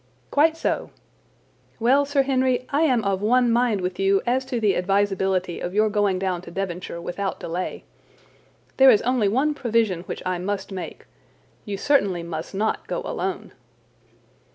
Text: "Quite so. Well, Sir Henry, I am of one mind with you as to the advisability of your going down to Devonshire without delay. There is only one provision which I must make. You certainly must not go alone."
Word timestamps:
"Quite 0.31 0.57
so. 0.57 0.89
Well, 1.79 2.05
Sir 2.05 2.23
Henry, 2.23 2.65
I 2.71 2.81
am 2.81 3.03
of 3.03 3.21
one 3.21 3.51
mind 3.51 3.81
with 3.81 3.99
you 3.99 4.23
as 4.25 4.43
to 4.45 4.59
the 4.59 4.75
advisability 4.75 5.59
of 5.59 5.75
your 5.75 5.91
going 5.91 6.17
down 6.17 6.41
to 6.41 6.49
Devonshire 6.49 6.99
without 6.99 7.39
delay. 7.39 7.83
There 8.77 8.89
is 8.89 9.03
only 9.03 9.27
one 9.27 9.53
provision 9.53 10.01
which 10.05 10.23
I 10.25 10.39
must 10.39 10.71
make. 10.71 11.05
You 11.65 11.77
certainly 11.77 12.23
must 12.23 12.55
not 12.55 12.87
go 12.87 13.03
alone." 13.05 13.51